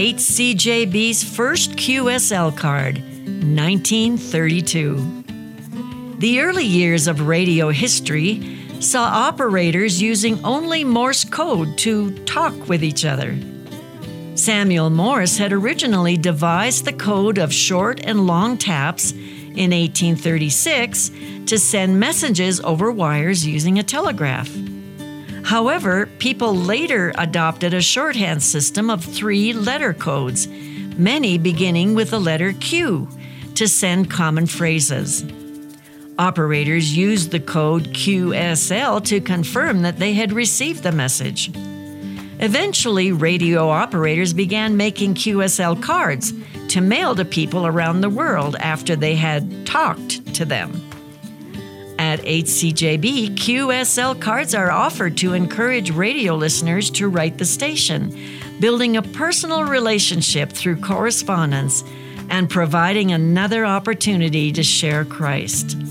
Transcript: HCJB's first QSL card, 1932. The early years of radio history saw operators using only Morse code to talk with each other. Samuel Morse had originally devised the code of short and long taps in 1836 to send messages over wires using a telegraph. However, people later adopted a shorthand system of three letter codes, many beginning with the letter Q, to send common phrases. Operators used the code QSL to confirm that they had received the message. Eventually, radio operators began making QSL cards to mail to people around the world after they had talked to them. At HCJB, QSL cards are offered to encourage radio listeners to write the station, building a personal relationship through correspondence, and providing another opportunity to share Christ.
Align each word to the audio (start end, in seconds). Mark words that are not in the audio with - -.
HCJB's 0.00 1.22
first 1.22 1.72
QSL 1.72 2.56
card, 2.56 2.94
1932. 3.00 4.94
The 6.20 6.40
early 6.40 6.64
years 6.64 7.06
of 7.06 7.28
radio 7.28 7.68
history 7.70 8.60
saw 8.80 9.02
operators 9.02 10.00
using 10.00 10.42
only 10.42 10.84
Morse 10.84 11.24
code 11.24 11.76
to 11.80 12.12
talk 12.24 12.54
with 12.66 12.82
each 12.82 13.04
other. 13.04 13.36
Samuel 14.36 14.88
Morse 14.88 15.36
had 15.36 15.52
originally 15.52 16.16
devised 16.16 16.86
the 16.86 16.94
code 16.94 17.36
of 17.36 17.52
short 17.52 18.00
and 18.02 18.26
long 18.26 18.56
taps 18.56 19.12
in 19.12 19.68
1836 19.68 21.10
to 21.44 21.58
send 21.58 22.00
messages 22.00 22.58
over 22.62 22.90
wires 22.90 23.46
using 23.46 23.78
a 23.78 23.82
telegraph. 23.82 24.48
However, 25.50 26.06
people 26.20 26.54
later 26.54 27.12
adopted 27.18 27.74
a 27.74 27.80
shorthand 27.82 28.40
system 28.40 28.88
of 28.88 29.02
three 29.04 29.52
letter 29.52 29.92
codes, 29.92 30.46
many 30.96 31.38
beginning 31.38 31.96
with 31.96 32.10
the 32.10 32.20
letter 32.20 32.52
Q, 32.52 33.08
to 33.56 33.66
send 33.66 34.08
common 34.12 34.46
phrases. 34.46 35.24
Operators 36.20 36.96
used 36.96 37.32
the 37.32 37.40
code 37.40 37.88
QSL 37.88 39.04
to 39.06 39.20
confirm 39.20 39.82
that 39.82 39.98
they 39.98 40.12
had 40.12 40.32
received 40.32 40.84
the 40.84 40.92
message. 40.92 41.50
Eventually, 42.38 43.10
radio 43.10 43.70
operators 43.70 44.32
began 44.32 44.76
making 44.76 45.14
QSL 45.14 45.82
cards 45.82 46.32
to 46.68 46.80
mail 46.80 47.16
to 47.16 47.24
people 47.24 47.66
around 47.66 48.02
the 48.02 48.08
world 48.20 48.54
after 48.60 48.94
they 48.94 49.16
had 49.16 49.66
talked 49.66 50.24
to 50.36 50.44
them. 50.44 50.80
At 52.10 52.22
HCJB, 52.22 53.36
QSL 53.36 54.20
cards 54.20 54.52
are 54.52 54.72
offered 54.72 55.16
to 55.18 55.32
encourage 55.32 55.92
radio 55.92 56.34
listeners 56.34 56.90
to 56.90 57.08
write 57.08 57.38
the 57.38 57.44
station, 57.44 58.12
building 58.58 58.96
a 58.96 59.02
personal 59.02 59.62
relationship 59.62 60.50
through 60.50 60.80
correspondence, 60.80 61.84
and 62.28 62.50
providing 62.50 63.12
another 63.12 63.64
opportunity 63.64 64.50
to 64.54 64.64
share 64.64 65.04
Christ. 65.04 65.89